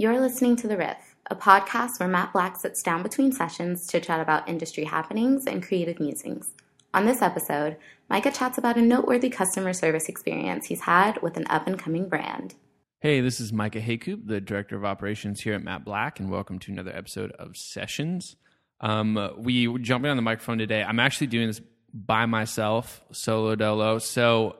[0.00, 4.00] You're listening to The Riff, a podcast where Matt Black sits down between sessions to
[4.00, 6.54] chat about industry happenings and creative musings.
[6.94, 7.76] On this episode,
[8.08, 12.08] Micah chats about a noteworthy customer service experience he's had with an up and coming
[12.08, 12.54] brand.
[13.00, 16.58] Hey, this is Micah Haycoop, the Director of Operations here at Matt Black, and welcome
[16.60, 18.36] to another episode of Sessions.
[18.80, 20.82] Um, we jumping on the microphone today.
[20.82, 21.60] I'm actually doing this
[21.92, 23.98] by myself, solo dolo.
[23.98, 24.56] So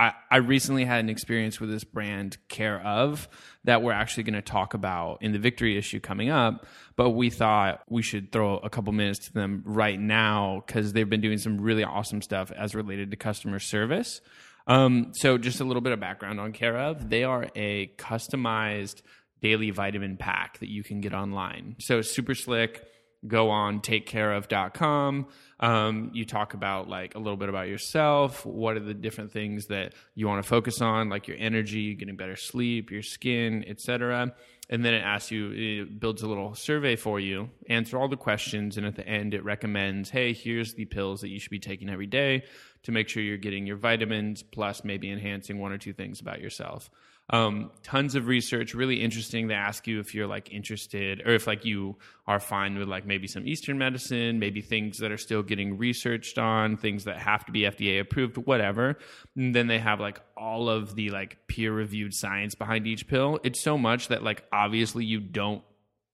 [0.00, 3.28] I, I recently had an experience with this brand care of
[3.64, 6.66] that we're actually going to talk about in the victory issue coming up
[7.00, 11.08] but we thought we should throw a couple minutes to them right now because they've
[11.08, 14.20] been doing some really awesome stuff as related to customer service.
[14.66, 17.08] Um, so just a little bit of background on care of.
[17.08, 19.00] They are a customized
[19.40, 21.76] daily vitamin pack that you can get online.
[21.78, 22.84] So super slick
[23.26, 25.26] go on takecareof.com
[25.60, 28.46] um, you talk about like a little bit about yourself.
[28.46, 32.16] What are the different things that you want to focus on like your energy getting
[32.16, 34.34] better sleep your skin etc
[34.70, 35.52] and then it asks you
[35.82, 39.34] it builds a little survey for you answer all the questions and at the end
[39.34, 42.42] it recommends hey here's the pills that you should be taking every day
[42.82, 46.40] to make sure you're getting your vitamins plus maybe enhancing one or two things about
[46.40, 46.90] yourself
[47.32, 49.46] um, tons of research, really interesting.
[49.46, 53.06] They ask you if you're like interested or if like you are fine with like
[53.06, 57.44] maybe some Eastern medicine, maybe things that are still getting researched on, things that have
[57.46, 58.98] to be FDA approved, whatever.
[59.36, 63.38] And then they have like all of the like peer reviewed science behind each pill.
[63.44, 65.62] It's so much that like obviously you don't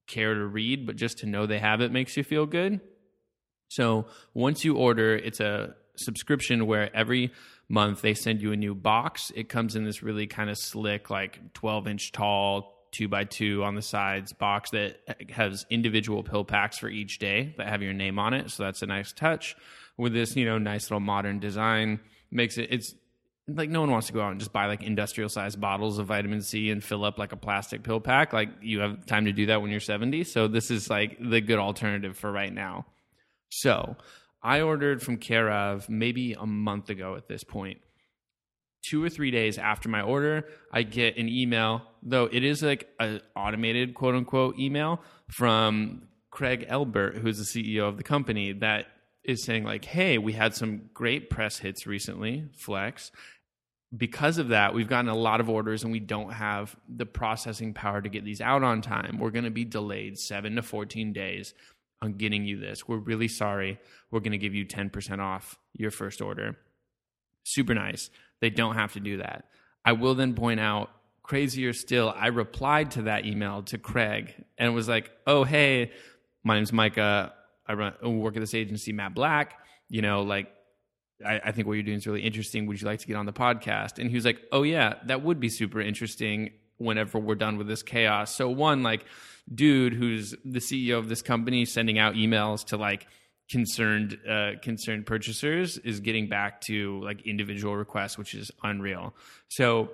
[0.07, 2.81] care to read, but just to know they have it makes you feel good.
[3.69, 7.33] So once you order, it's a subscription where every
[7.69, 9.33] month they send you a new box.
[9.35, 13.63] It comes in this really kind of slick, like 12 inch tall, two by two
[13.65, 14.99] on the sides box that
[15.31, 18.51] has individual pill packs for each day that have your name on it.
[18.51, 19.57] So that's a nice touch
[19.97, 22.01] with this, you know, nice little modern design.
[22.31, 22.95] Makes it, it's
[23.49, 26.07] like no one wants to go out and just buy like industrial sized bottles of
[26.07, 28.33] vitamin C and fill up like a plastic pill pack.
[28.33, 30.25] Like you have time to do that when you're 70.
[30.25, 32.87] So this is like the good alternative for right now.
[33.51, 33.97] So
[34.47, 37.81] I ordered from Care of maybe a month ago at this point.
[38.85, 42.89] Two or three days after my order, I get an email, though it is like
[43.01, 48.87] an automated quote unquote email from Craig Elbert, who's the CEO of the company, that
[49.25, 53.11] is saying, like, hey, we had some great press hits recently, Flex.
[53.97, 57.75] Because of that, we've gotten a lot of orders and we don't have the processing
[57.75, 59.19] power to get these out on time.
[59.19, 61.53] We're going to be delayed seven to 14 days
[62.07, 62.89] on getting you this.
[62.89, 63.79] We're really sorry.
[64.11, 66.57] We're going to give you 10% off your first order.
[67.45, 68.11] Super nice.
[68.41, 69.45] They don't have to do that.
[69.85, 70.91] I will then point out,
[71.23, 75.93] crazier still, I replied to that email to Craig and was like, oh, hey,
[76.45, 77.35] my name's Micah.
[77.67, 79.59] I run, work at this agency, Matt Black.
[79.89, 80.49] You know, like,
[81.25, 82.67] I, I think what you're doing is really interesting.
[82.67, 83.99] Would you like to get on the podcast?
[83.99, 87.69] And he was like, oh, yeah, that would be super interesting whenever we're done with
[87.69, 88.35] this chaos.
[88.35, 89.05] So, one, like,
[89.53, 93.07] dude who's the CEO of this company sending out emails to like
[93.49, 99.15] concerned uh, concerned purchasers is getting back to like individual requests, which is unreal.
[99.49, 99.91] So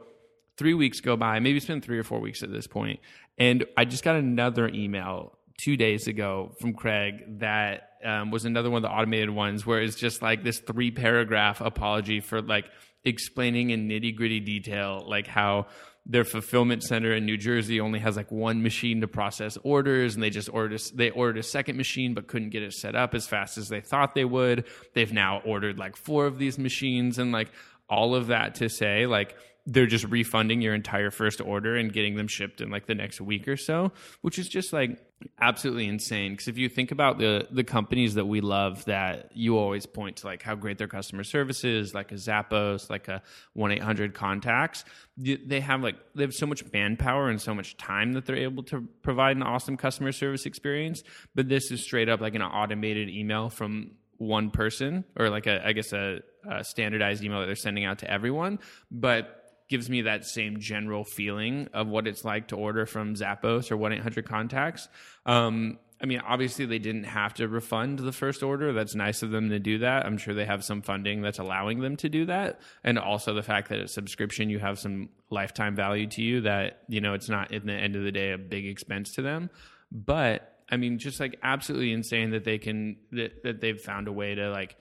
[0.57, 3.01] three weeks go by, maybe it's been three or four weeks at this point,
[3.39, 8.71] and I just got another email two days ago from Craig that um, was another
[8.71, 12.71] one of the automated ones where it's just like this three paragraph apology for like
[13.05, 15.67] explaining in nitty gritty detail like how
[16.05, 20.23] their fulfillment center in New Jersey only has like one machine to process orders, and
[20.23, 23.27] they just ordered they ordered a second machine but couldn't get it set up as
[23.27, 24.65] fast as they thought they would.
[24.95, 27.51] They've now ordered like four of these machines, and like
[27.89, 29.37] all of that to say like
[29.67, 33.21] they're just refunding your entire first order and getting them shipped in like the next
[33.21, 34.99] week or so, which is just like
[35.41, 36.33] absolutely insane.
[36.33, 40.17] Because if you think about the the companies that we love, that you always point
[40.19, 43.23] to like how great their customer service is, like a Zappos, like a
[43.53, 44.85] one eight hundred contacts,
[45.17, 48.65] they have like they have so much manpower and so much time that they're able
[48.65, 51.05] to provide an awesome customer service experience.
[51.37, 55.65] But this is straight up like an automated email from one person or like a
[55.65, 56.21] I guess a,
[56.51, 58.59] a standardized email that they're sending out to everyone,
[58.91, 59.39] but
[59.73, 63.77] gives me that same general feeling of what it's like to order from Zappos or
[63.79, 64.87] 1 800 contacts.
[65.25, 68.75] Um, I mean, obviously, they didn't have to refund the first order.
[68.75, 70.05] That's nice of them to do that.
[70.05, 72.61] I'm sure they have some funding that's allowing them to do that.
[72.85, 76.83] And also the fact that it's subscription, you have some lifetime value to you that,
[76.87, 79.49] you know, it's not in the end of the day a big expense to them.
[79.91, 84.13] But I mean, just like absolutely insane that they can, that, that they've found a
[84.13, 84.77] way to like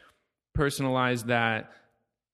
[0.54, 1.72] personalize that,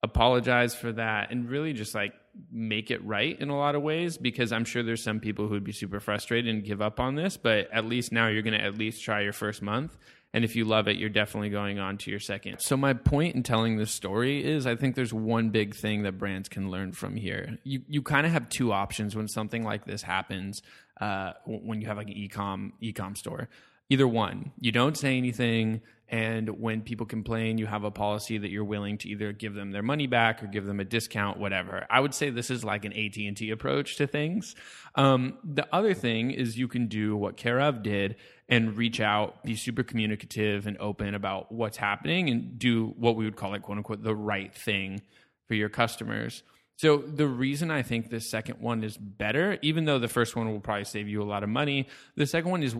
[0.01, 2.13] apologize for that, and really just like
[2.51, 5.51] make it right in a lot of ways because I'm sure there's some people who
[5.54, 8.57] would be super frustrated and give up on this, but at least now you're going
[8.57, 9.98] to at least try your first month.
[10.34, 12.60] And if you love it, you're definitely going on to your second.
[12.60, 16.18] So, my point in telling this story is I think there's one big thing that
[16.18, 17.57] brands can learn from here.
[17.63, 20.62] You, you kind of have two options when something like this happens.
[21.00, 23.50] uh, when you have like an ecom ecom store.
[23.89, 28.50] Either one, you don't say anything, and when people complain, you have a policy that
[28.50, 31.86] you're willing to either give them their money back or give them a discount, whatever.
[31.89, 34.56] I would say this is like an AT and T approach to things.
[34.95, 38.15] Um, the other thing is you can do what CareOf did
[38.48, 43.25] and reach out, be super communicative and open about what's happening, and do what we
[43.25, 45.01] would call like quote unquote the right thing
[45.48, 46.44] for your customers.
[46.77, 50.51] So the reason I think the second one is better, even though the first one
[50.51, 52.75] will probably save you a lot of money, the second one is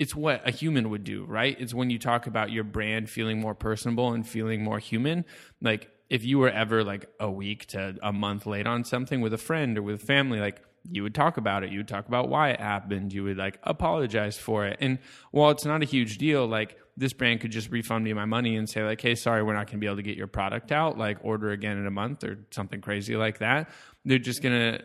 [0.00, 1.54] it's what a human would do, right?
[1.60, 5.26] It's when you talk about your brand feeling more personable and feeling more human.
[5.60, 9.34] Like if you were ever like a week to a month late on something with
[9.34, 11.70] a friend or with family, like you would talk about it.
[11.70, 13.12] You would talk about why it happened.
[13.12, 14.78] You would like apologize for it.
[14.80, 15.00] And
[15.32, 18.56] while it's not a huge deal, like this brand could just refund me my money
[18.56, 20.72] and say like, "Hey, sorry, we're not going to be able to get your product
[20.72, 20.96] out.
[20.96, 23.68] Like, order again in a month or something crazy like that."
[24.06, 24.80] They're just gonna.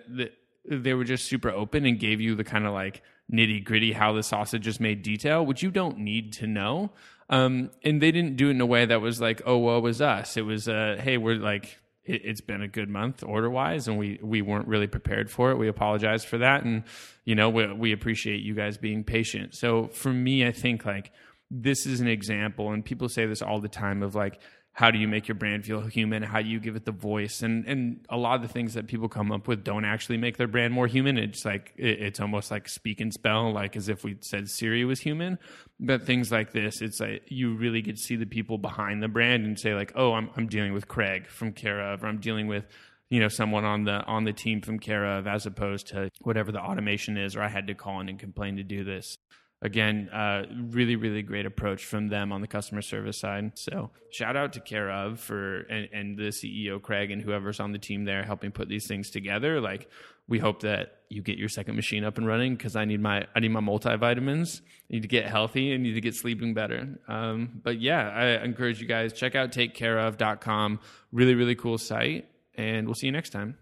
[0.66, 3.02] They were just super open and gave you the kind of like
[3.32, 6.92] nitty gritty how the sausage is made detail, which you don't need to know.
[7.30, 10.02] Um, and they didn't do it in a way that was like, "Oh, it was
[10.02, 13.88] us." It was, uh, "Hey, we're like." It, has been a good month order wise,
[13.88, 15.58] and we we weren't really prepared for it.
[15.58, 16.84] We apologize for that, and
[17.24, 19.56] you know we we appreciate you guys being patient.
[19.56, 21.12] So for me, I think like
[21.50, 24.40] this is an example, and people say this all the time of like,
[24.76, 26.22] how do you make your brand feel human?
[26.22, 27.42] How do you give it the voice?
[27.42, 30.36] And and a lot of the things that people come up with don't actually make
[30.36, 31.18] their brand more human.
[31.18, 34.84] It's like it, it's almost like speak and spell, like as if we said Siri
[34.84, 35.40] was human.
[35.80, 39.08] But things like this, it's like you really get to see the people behind the
[39.08, 42.48] brand and say like, oh, I'm I'm dealing with Craig from CareOf, or I'm dealing
[42.48, 42.66] with
[43.10, 46.52] you know someone on the on the team from care of as opposed to whatever
[46.52, 49.18] the automation is, or I had to call in and complain to do this
[49.62, 53.58] again, uh, really, really great approach from them on the customer service side.
[53.58, 57.72] So shout out to Care of for and, and, the CEO Craig and whoever's on
[57.72, 59.60] the team there helping put these things together.
[59.62, 59.90] Like
[60.28, 63.28] we hope that you get your second machine up and running because I need my
[63.36, 64.62] I need my multivitamins.
[64.62, 65.74] I need to get healthy.
[65.74, 67.00] I need to get sleeping better.
[67.08, 70.80] Um, but yeah, I encourage you guys check out takecareof.com.
[71.12, 73.58] Really, really cool site, and we'll see you next time.